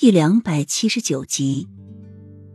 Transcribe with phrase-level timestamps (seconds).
[0.00, 1.68] 第两百七十九集，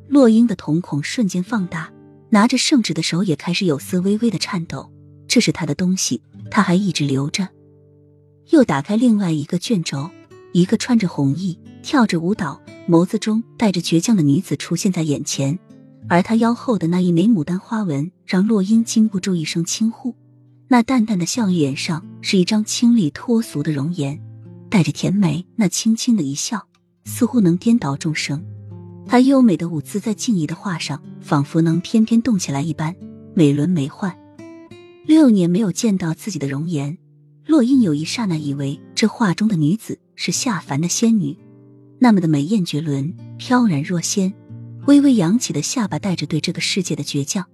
[0.08, 1.94] 洛英的瞳孔瞬间放大，
[2.32, 4.92] 拿着圣旨的手也开始有丝微微的颤抖。
[5.28, 7.48] 这是他的东西，他还一直留着。
[8.50, 10.10] 又打开另外一个卷轴，
[10.54, 12.60] 一个穿着红衣、跳着舞蹈、
[12.90, 15.60] 眸子中带着倔强的女子出现在眼前，
[16.10, 20.16] 而她腰后的那一枚牡丹花纹，让洛英禁不住一声轻呼。
[20.68, 24.20] 那淡淡的笑脸上是一张清丽脱俗的容颜，
[24.68, 26.68] 带着甜美，那轻轻的一笑。
[27.06, 28.44] 似乎能颠倒众生，
[29.08, 32.94] 她优美的舞姿在静怡的画上，仿佛能翩翩动起来一般，
[33.34, 34.14] 美轮美奂。
[35.06, 36.98] 六年没有见到自己的容颜，
[37.46, 41.38] 洛英有一刹那以为这画中的女子是下凡的仙女，
[42.00, 44.34] 那么的美艳绝伦，飘然若仙。
[44.88, 47.46] 微微扬起的下巴带着对这个世界的倔强，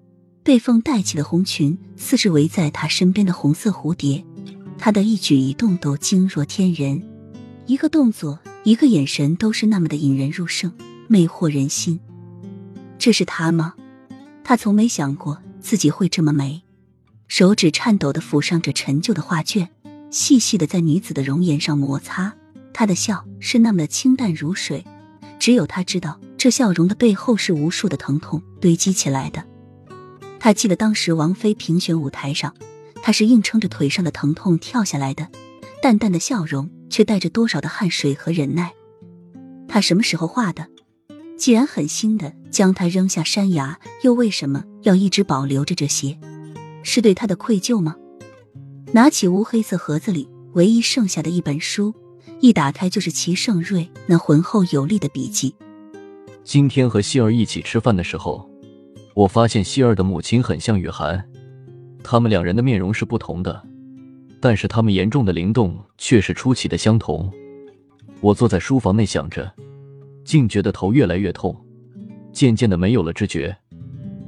[0.44, 4.26] 被风带起的红裙似是围在她身边的红色蝴蝶，
[4.78, 7.02] 她的一举一动都惊若天人，
[7.66, 8.40] 一个动作。
[8.64, 10.72] 一个眼神都是那么的引人入胜，
[11.08, 12.00] 魅惑人心。
[13.00, 13.74] 这是他吗？
[14.44, 16.62] 他从没想过自己会这么美。
[17.28, 19.70] 手指颤抖的抚上这陈旧的画卷，
[20.12, 22.36] 细细的在女子的容颜上摩擦。
[22.72, 24.86] 她的笑是那么的清淡如水，
[25.40, 29.44] 只有他知道，这笑容的背后是无数的疼痛堆积起来的。
[30.40, 32.54] 他记得当时王菲评选舞台上，
[33.02, 35.30] 他是硬撑着腿上的疼痛跳下来的，
[35.82, 36.70] 淡淡的笑容。
[36.92, 38.74] 却带着多少的汗水和忍耐？
[39.68, 40.68] 他什么时候画的？
[41.38, 46.20] 既然狠心的将他扔下山崖，又为什么要一直保留着这些？
[46.84, 47.96] 是对他的愧疚吗？
[48.92, 51.96] 拿起乌黑色盒子里唯一剩下的一本书，
[52.42, 55.56] 一打开就是齐盛瑞那浑厚有力的笔记。
[56.44, 58.50] 今天和希儿一起吃饭的时候，
[59.14, 61.24] 我发现希儿的母亲很像雨涵，
[62.04, 63.64] 他们两人的面容是不同的。
[64.42, 67.32] 但是他们严重的灵动却是出奇的相同。
[68.20, 69.54] 我坐在书房内想着，
[70.26, 71.56] 竟觉得头越来越痛，
[72.34, 73.56] 渐渐的没有了知觉。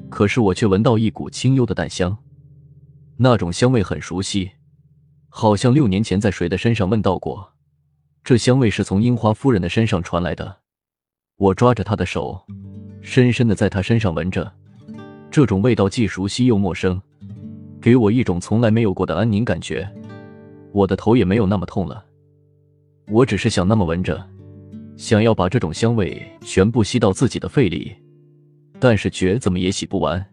[0.09, 2.15] 可是我却闻到一股清幽的淡香，
[3.17, 4.51] 那种香味很熟悉，
[5.29, 7.53] 好像六年前在谁的身上闻到过。
[8.23, 10.57] 这香味是从樱花夫人的身上传来的。
[11.37, 12.45] 我抓着她的手，
[13.01, 14.53] 深深的在她身上闻着，
[15.31, 17.01] 这种味道既熟悉又陌生，
[17.81, 19.91] 给我一种从来没有过的安宁感觉。
[20.73, 22.03] 我的头也没有那么痛了，
[23.07, 24.21] 我只是想那么闻着，
[24.97, 27.95] 想要把这种香味全部吸到自己的肺里，
[28.79, 30.25] 但是觉怎么也洗不完。